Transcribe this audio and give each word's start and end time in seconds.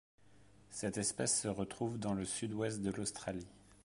Cette 0.71 0.97
espèce 0.97 1.39
se 1.41 1.47
retrouve 1.47 1.99
dans 1.99 2.15
le 2.15 2.25
Sud 2.25 2.53
Ouest 2.53 2.81
de 2.81 2.89
l'Australie. 2.89 3.45